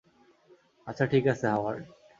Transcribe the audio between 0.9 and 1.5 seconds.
ঠিক আছে,